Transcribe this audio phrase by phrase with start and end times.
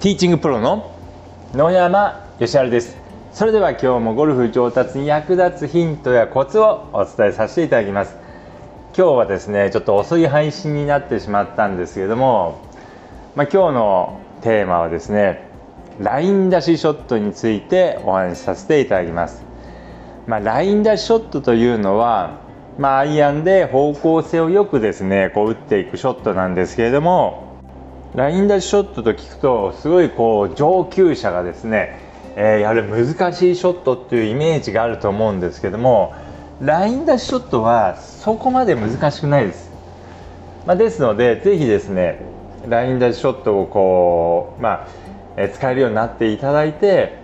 [0.00, 0.90] ティーチングプロの
[1.52, 2.96] 野山義晴です。
[3.34, 8.16] それでは今日もゴルフ上達に役立つヒントやコツをお伝えさせていただきます。
[8.96, 12.62] 今日はですねちょっと遅い配信になってしまったんですけれども、
[13.36, 15.46] まあ、今日のテーマはですね
[16.00, 19.42] ライン出しショットについてお話しさせていただきます、
[20.26, 22.40] まあ、ライン出しショットというのは、
[22.78, 27.49] まあ、アイアンで方向性をよくですねこう打っていくショットなんですけれども
[28.14, 32.00] ライン出しショットと聞くとすごいこう上級者がですね、
[32.36, 36.14] えー、やる難しいショットっていうイメージがあると思うんですけども
[36.60, 39.70] ライン出しショットはそこまで難しくないです、
[40.66, 42.20] まあ、ですのでぜひですね
[42.68, 44.88] ライン出しショットをこう、まあ
[45.36, 47.16] え、使えるようになっていただいて、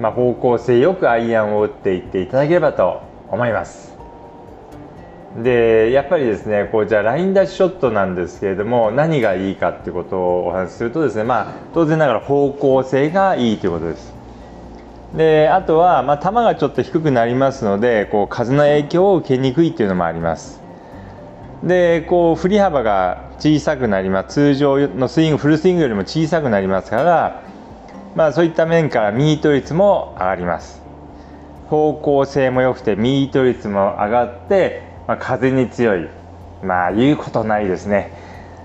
[0.00, 3.95] まあ、方向性よくアイアンを打っていっていただければと思います。
[5.42, 14.14] でやっぱりですねこうじゃあライン出しショットなんですけれども何がいいかってことをお話しするとですねまあ当然ながら方向性がいいということです。
[15.14, 20.60] であとは、まあ、球がちょっと低くなりますのでこう風の影響を受けにくいっていうのもあります。
[21.62, 24.34] でこう振り幅が小さくなります。
[24.34, 27.42] 通常のスイングフルスイングよりも小さくなりますから
[28.14, 30.82] まあそういった面からミート率も上がります。
[31.68, 36.08] 方向性も良くてミート率も上がってまあ、風に強い。
[36.62, 38.10] まあ言うことないですね。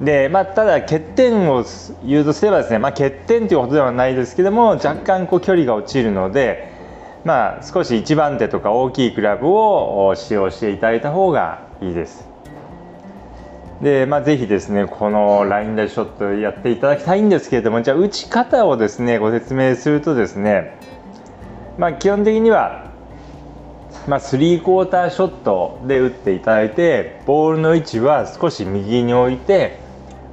[0.00, 1.64] でまあただ欠点を
[2.04, 6.72] 言うとすればですね、まあ、欠点ということではないですけども若干こう距離が落ちるので
[7.24, 12.26] まあ少し1番手とか大きいクラブを使用していただいた方がいいです。
[13.82, 20.78] でまあ是非ですねこのラインダイショットやっていただきたいんですけれどもじゃあ打ち方をですねご説明するとですね
[21.76, 22.93] まあ基本的には
[24.06, 29.78] まあ、スリークォーターショットで打っていただいてボールの位置は少し右に置いて、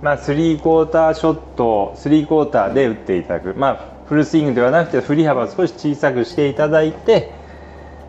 [0.02, 7.32] まあ、スリークォーターショットスリークォーターで打っていただく、まあ、フルスイングではなくて振り幅を少し小さくしていただいて、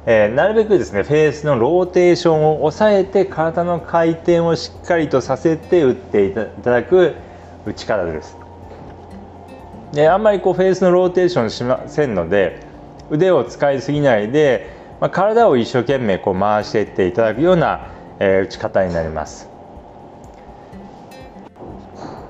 [0.06, 7.14] えー、なるべくですねフェースのローテーションを抑えて体の回転をしっかりとさせて打っていただく
[7.64, 8.36] 打ち方です。
[9.92, 12.66] であんまりこうフェースのローテーションしませんので
[13.10, 17.88] 腕を使いすぎないでまあ、体を一生懸命こう回していっていただくような、
[18.20, 19.48] えー、打ち方になります。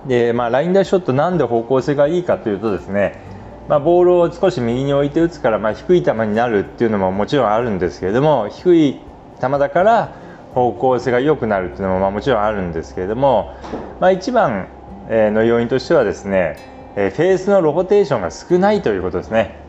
[0.09, 3.21] で、まあ、ラインダイショットなんで方向性がいいかというとですね、
[3.69, 9.01] まあ、ボールを少し右に置いて打つから、まあ、低い球になるっていうのももちろんあるんですけれども低い
[9.39, 10.15] 球だから
[10.55, 13.55] 方向性が良くなるっていうのもまあもちろんあるんですけれども、
[14.01, 14.69] まあ、一番
[15.11, 16.57] の要因としてはですね
[16.95, 19.62] フェースのローテーションが少ないということですね。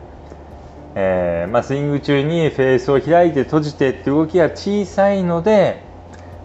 [0.96, 5.82] えー、まあ、スイング中にフェースを開いて閉じてって動きが小さいので、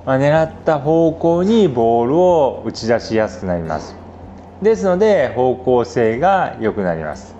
[0.05, 3.95] まあ、狙った方向にボールを打ち出しやすくなります。
[4.61, 7.35] ですので方向性が良くなります。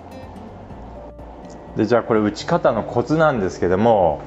[1.76, 4.20] でじゃあこれ打ち方のコツなんですけども、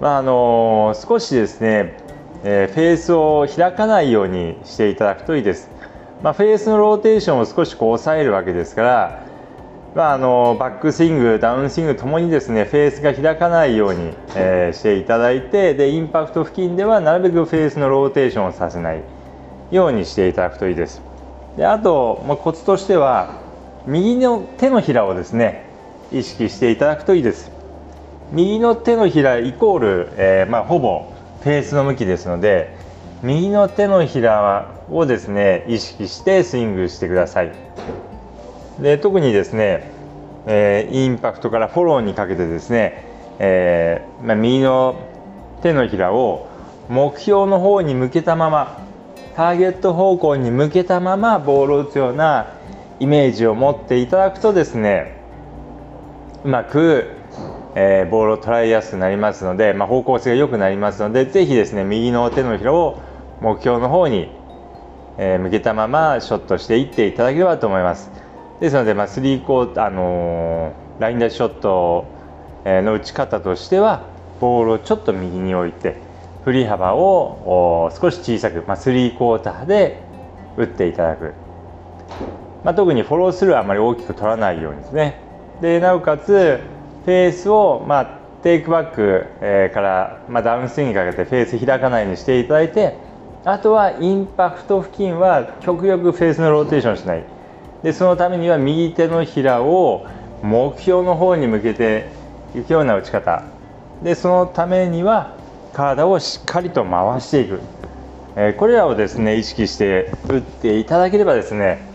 [0.00, 1.96] まあ、あのー、少しですね、
[2.44, 5.70] えー、フェースを開かないようにしていただくといいです、
[6.22, 9.22] まあ、フェースのローテーションを少しこう抑えるわけですから
[9.94, 19.02] まあ、あのバックスイングダウンスイングともにですねフェースが開かないように、えー、していただいてでインパクト付近ではなるべくフェースのローテーションをさせない
[19.70, 21.00] ようにしていただくといいです。
[21.56, 23.40] であと、まあ、コツとしては
[23.86, 25.64] 右の手のひらをですね
[26.10, 27.52] 意識していただくといいです。
[28.32, 31.06] 右の手のひらイコール、えー、まあ、ほぼ
[31.42, 32.76] フェースの向きですので
[33.22, 37.52] 右の手のひらをですね意識してスイングしてください。
[38.78, 39.90] で特にですね、
[40.46, 43.04] えー、インパクトからフォローにかけてですね、
[43.38, 44.96] えーまあ、右の
[45.62, 46.48] 手のひらを
[46.88, 48.84] 目標の方に向けたまま
[49.36, 52.52] ターゲット方向に向けたままボールを打つような
[53.00, 55.16] イメージを持っていただくとですね
[56.44, 57.10] うまく、
[57.74, 63.00] えー、ボールを捉えやすくなりますので、まあ、方向性が良くなりますのでぜひですね右の手のひらを
[63.40, 64.28] 目標の方に、
[65.18, 68.10] えー、向けたままショットしていっていただければと思います。
[68.64, 72.06] ですので、まあ、スリーコーあのー、ラインダッシュショット
[72.64, 74.06] の打ち方としては
[74.40, 75.98] ボールをちょっと右に置いて
[76.46, 80.00] 振り幅を少し小さく、まあ、スリークォーターで
[80.56, 81.34] 打っていただく、
[82.64, 85.20] まあ、特にフォロースルーはあまり大きく取らないようにですね。
[85.60, 86.58] でなおかつ
[87.04, 88.06] フェースを、まあ、
[88.42, 92.96] テイクバック、えー、から、まあ、ダウンスイングにかけてフェース開かないようにしていただいて
[93.44, 97.33] あとはインパクト付近は極力フェースのローテーションしない。
[97.84, 100.06] でそのためには右手のひらを
[100.42, 102.08] 目標の方に向けて
[102.56, 103.44] いくような打ち方
[104.02, 105.36] でそのためには
[105.72, 107.60] 体をしっかりと回していく、
[108.36, 111.94] えー、これらをですね意識して打っていただければですね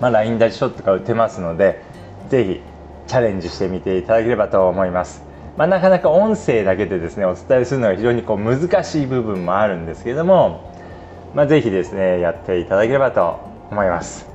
[0.00, 1.82] まあ、ラインダッショットが打てますので
[2.28, 2.60] ぜひ
[3.06, 5.22] チャレンジしてみていただければと思います。
[5.56, 10.72] まあ、なかなか音声だけでですねお伝えするのが非常にこう難しい部分もあるんですけれども、
[11.34, 13.40] まあ、ぜひですねやっていただければと
[13.70, 14.27] 思います。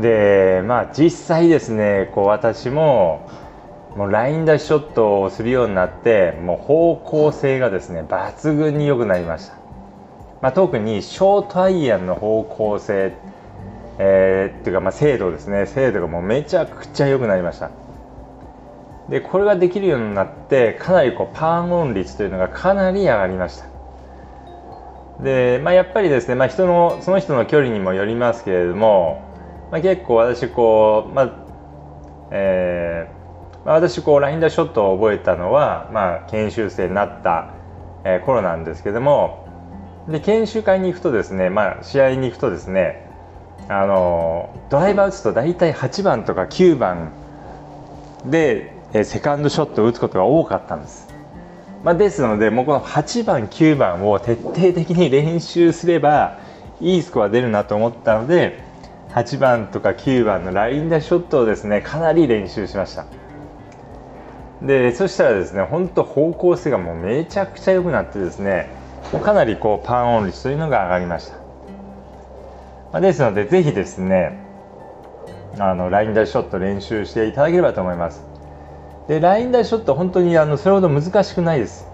[0.00, 3.28] でまあ実際ですねこう私も
[3.96, 9.54] もうラインダッシュショットをするようになってもう方向性がですね抜群に良くなりました、
[10.40, 13.12] まあ、特にショートアイアンの方向性
[13.98, 15.66] えー、っていうかまあ精度ですね。
[15.66, 17.70] 精度がもうめちゃくちゃ良くなりました。
[19.08, 23.66] でこれができるようになってかなりこうパーオン率というのがかなり上がりました。
[25.22, 29.27] で、まあ、やっぱりですね、まあ、人のその人の距離にもよりますけれども、
[29.70, 31.32] まあ、結構私こう、まあ
[32.30, 37.54] えーまあ、私こうラインダーショットを覚えたのは、まあ、研修生になった、
[38.04, 39.46] えー、頃なんですけども
[40.08, 43.06] で研修会に行くとですね、まあ、試合に行くとですね
[43.68, 47.12] あのドライバー打つと大体8番とか9番
[48.24, 51.08] でえセカンドショットを打つことが多かったんです。
[51.84, 56.38] まあ、ですのでもうこの8番9番を徹底的に練習すれば
[56.80, 58.64] いいスコア出るなと思ったので
[59.10, 63.06] 8番とか9番のラインダショットをですねかなり練習しました。
[64.62, 68.70] でそしたらですね本当方向性がもうめちゃくちゃ良くなってですね
[69.24, 74.36] かなりこうパンオン率というのが上がりました、まあ、ですのでぜひですね
[75.58, 78.22] あのラインダショット練習していただければと思います。
[79.08, 81.86] でラインダイショット本当にあのそれほど難しくないです。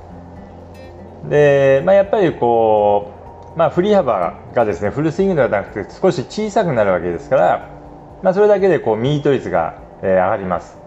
[1.28, 3.23] で、まあ、やっぱりこう、
[3.56, 7.70] まあ、振り幅がですねフルスイングではなくて少し小さくなるわけですから、
[8.22, 10.78] まあ、それだけでこうミート率が、えー、上がります。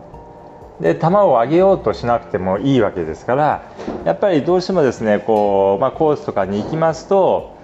[0.81, 1.09] で球を
[1.41, 3.63] 上げようとしなくてもいいわけですから
[4.05, 7.57] やっぱりどうしてもですねこう、まあ、コースとかに行きますと、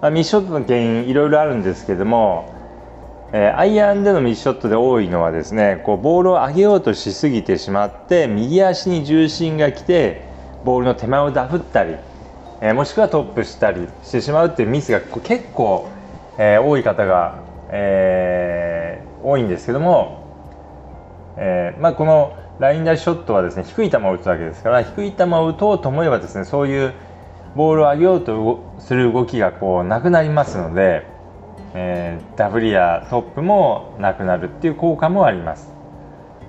[0.00, 2.54] まあ、ミッショットの原因いろいろあるんですけども
[3.36, 10.22] えー、アイアンでのミスショットで多いのはですねこうボールを上げようとしすぎてしまって右足に重心が来て
[10.64, 11.96] ボールの手前をダフったり、
[12.64, 15.86] えー、もしくはトップしたりしてしまうっていうミスが結構、
[16.38, 20.24] えー、多い方が、え多いんですけども、
[21.36, 26.94] えまあ、このラインダーショットはですね低い球を打つわけですから低い球を打とうと思えばですねそういう
[27.54, 31.12] ボールを上げようとする動きがこうなくなりますので。
[31.76, 35.72] えー、ダブリアトップもなくなるっていう効果もあります、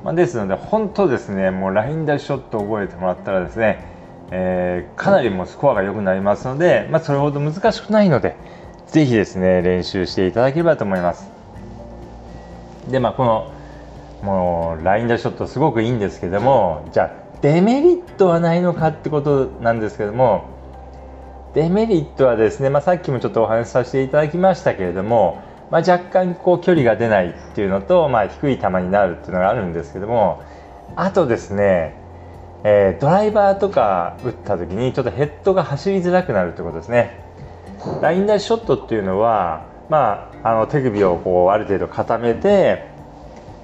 [0.04, 3.95] まあ、ですので本当ですねもうラインダッシュショットを覚えてもらったらですね、
[4.32, 8.36] えー、かなりもうスコアが良くなりますので、まあ、それほど難しくないので
[8.88, 11.30] ぜひですね練習していただければと思います。
[12.90, 13.52] でまあこの
[14.22, 17.12] もうラインダッシュショットすごくいいんですけどもじゃあ
[17.42, 20.46] デメリットはないのかってことなんですけども
[21.54, 25.42] デメリットはですね、まあ、さっきもちょっとお話しさせていただきましたけれども、
[25.72, 30.44] まあ、若干こう距離が出ないっていうのと、まあ、低い球になるっていうのがあるんですけども
[30.96, 31.96] あとですね、
[32.68, 37.24] えー、ドライバーとか打った時にちょっとヘッドが走りづらくなるってことですね。
[38.02, 42.88] ラインダイショットっていうのは、まあ、あの手首をこうある程度固めて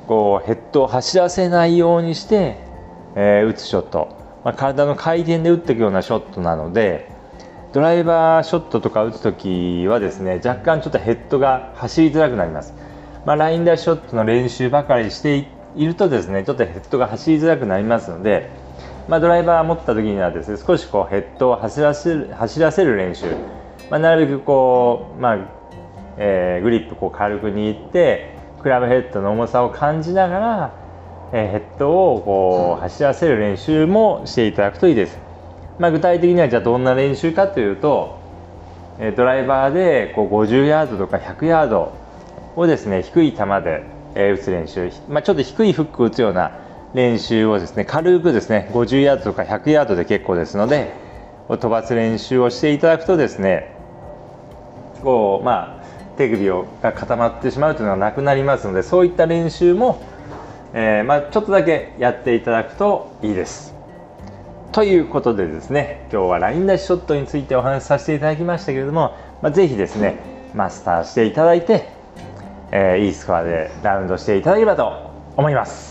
[0.06, 2.58] こうヘッドを走らせないようにして、
[3.16, 4.16] えー、打つショット、
[4.46, 7.10] まあ、体の回転で打っていくようなショットなので
[7.74, 12.76] ドライバーショットとか打つ時はですね若干ちょっとヘッドが走りづらくなります、
[13.26, 18.61] まあ、ラインダーショットの練習ばかりしているとですねちょっとヘッドが走りづらくなりますので、
[19.12, 23.26] まあ、ドライバー持った時にはですね少しこうヘッドを走らせる走らせる練習、
[23.90, 25.38] まあ、なるべくこう、まあ
[26.16, 30.74] えー、グリップこう軽く握ってクラブヘッドの重さを感じながら、
[31.34, 35.20] えー、ヘッドをこう走らせる練習もしていただくといいです。
[35.78, 38.18] まあ、具体的にはじゃあどんな練習かというと
[39.18, 41.92] ドライバーでこう50ヤードとか100ヤード
[42.56, 43.40] をですね低い球
[44.16, 46.61] で打つ練習、まあ、ちょっと低いフックを打つような
[46.94, 50.94] 練習をですね軽くですね50ヤードとか100ヤードで結構ですので
[51.48, 53.76] 飛ばす練習をしていただくとですね
[55.04, 55.82] こうまあ
[56.18, 60.02] 手首をが固まってしまうというのはなくなりますのでそういった練習も、
[60.74, 63.74] えー、まあ、ちょっとだけやっていただくといいです。
[64.72, 70.20] ということでですね今日はラインダッシュショットについてお話しさせていただきましたけれども、まあ、ぜひですね
[70.54, 71.90] マスターしていただいて、
[72.72, 75.91] えー、いいスコアでラウンドしていただければと思います。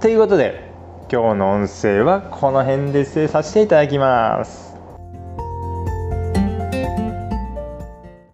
[0.00, 0.72] ということで
[1.12, 4.69] 今日の音声はこの辺で失礼させていただきます。